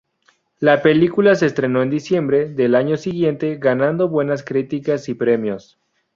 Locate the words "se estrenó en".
1.35-1.91